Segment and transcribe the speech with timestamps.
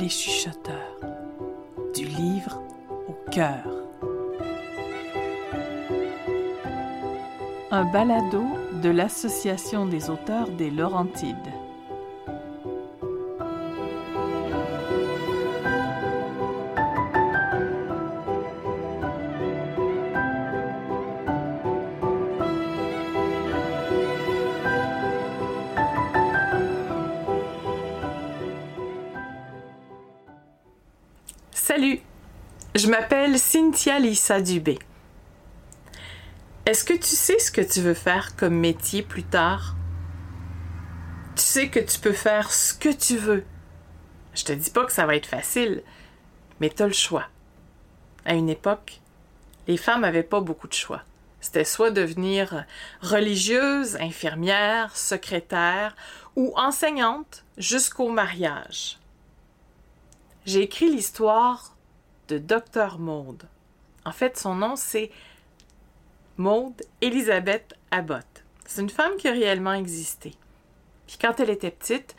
[0.00, 0.98] Les chuchoteurs.
[1.94, 2.62] Du livre
[3.06, 3.66] au cœur.
[7.70, 8.42] Un balado
[8.82, 11.36] de l'Association des auteurs des Laurentides.
[31.80, 32.02] Salut,
[32.74, 34.78] je m'appelle Cynthia Lisa Dubé.
[36.66, 39.76] Est-ce que tu sais ce que tu veux faire comme métier plus tard?
[41.36, 43.44] Tu sais que tu peux faire ce que tu veux.
[44.34, 45.82] Je te dis pas que ça va être facile,
[46.60, 47.28] mais tu as le choix.
[48.26, 49.00] À une époque,
[49.66, 51.00] les femmes n'avaient pas beaucoup de choix.
[51.40, 52.66] C'était soit devenir
[53.00, 55.96] religieuse, infirmière, secrétaire
[56.36, 58.99] ou enseignante jusqu'au mariage.
[60.52, 61.76] J'ai écrit l'histoire
[62.26, 63.44] de Dr Maud.
[64.04, 65.12] En fait, son nom c'est
[66.38, 68.26] Maud Elisabeth Abbott.
[68.66, 70.34] C'est une femme qui a réellement existé.
[71.06, 72.16] Puis quand elle était petite,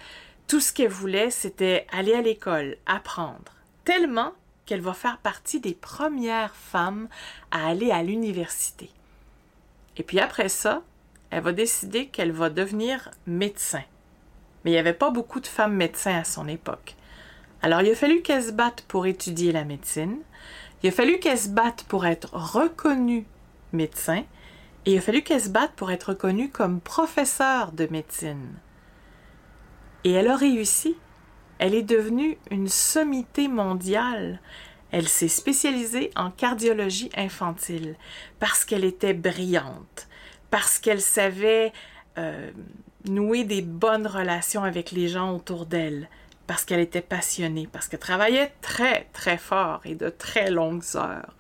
[0.48, 3.52] tout ce qu'elle voulait, c'était aller à l'école, apprendre.
[3.84, 4.32] Tellement
[4.66, 7.10] qu'elle va faire partie des premières femmes
[7.52, 8.92] à aller à l'université.
[9.98, 10.84] Et puis après ça,
[11.32, 13.84] elle va décider qu'elle va devenir médecin.
[14.64, 16.96] Mais il n'y avait pas beaucoup de femmes médecins à son époque.
[17.62, 20.18] Alors, il a fallu qu'elle se batte pour étudier la médecine.
[20.84, 23.26] Il a fallu qu'elle se batte pour être reconnue
[23.72, 24.24] médecin.
[24.86, 28.56] Et il a fallu qu'elle se batte pour être reconnue comme professeure de médecine.
[30.04, 30.98] Et elle a réussi.
[31.60, 34.40] Elle est devenue une sommité mondiale.
[34.90, 37.96] Elle s'est spécialisée en cardiologie infantile
[38.40, 40.08] parce qu'elle était brillante,
[40.50, 41.72] parce qu'elle savait
[42.18, 42.52] euh,
[43.06, 46.10] nouer des bonnes relations avec les gens autour d'elle,
[46.52, 51.34] parce qu'elle était passionnée, parce qu'elle travaillait très, très fort et de très longues heures.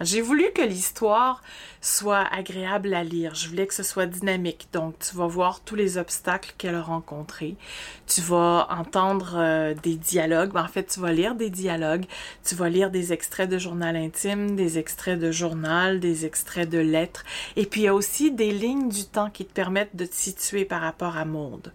[0.00, 1.42] J'ai voulu que l'histoire
[1.82, 3.34] soit agréable à lire.
[3.34, 4.68] Je voulais que ce soit dynamique.
[4.72, 7.56] Donc, tu vas voir tous les obstacles qu'elle a rencontrés.
[8.06, 10.52] Tu vas entendre euh, des dialogues.
[10.52, 12.06] Ben, en fait, tu vas lire des dialogues.
[12.42, 16.78] Tu vas lire des extraits de journal intime, des extraits de journal, des extraits de
[16.78, 17.26] lettres.
[17.56, 20.14] Et puis, il y a aussi des lignes du temps qui te permettent de te
[20.14, 21.70] situer par rapport à Monde.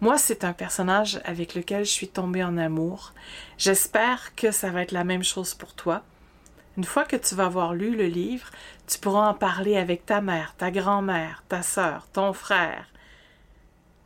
[0.00, 3.12] Moi, c'est un personnage avec lequel je suis tombée en amour.
[3.58, 6.02] J'espère que ça va être la même chose pour toi.
[6.76, 8.50] Une fois que tu vas avoir lu le livre,
[8.86, 12.86] tu pourras en parler avec ta mère, ta grand-mère, ta sœur, ton frère.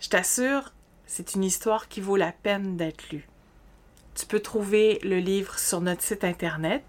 [0.00, 0.72] Je t'assure,
[1.06, 3.28] c'est une histoire qui vaut la peine d'être lue.
[4.14, 6.84] Tu peux trouver le livre sur notre site internet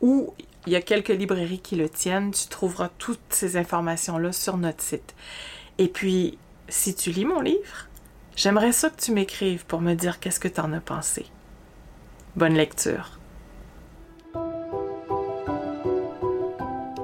[0.00, 0.34] ou
[0.66, 2.30] il y a quelques librairies qui le tiennent.
[2.30, 5.14] Tu trouveras toutes ces informations-là sur notre site.
[5.78, 7.87] Et puis, si tu lis mon livre,
[8.38, 11.26] j'aimerais ça que tu m'écrives pour me dire qu'est-ce que tu en as pensé.
[12.36, 13.18] Bonne lecture.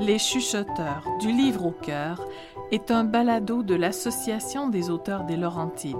[0.00, 2.25] Les chuchoteurs du livre au cœur
[2.71, 5.97] est un balado de l'Association des auteurs des Laurentides.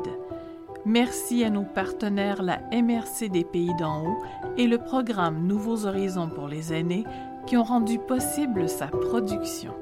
[0.87, 4.23] Merci à nos partenaires la MRC des Pays d'en haut
[4.57, 7.05] et le programme Nouveaux Horizons pour les aînés
[7.47, 9.75] qui ont rendu possible sa production.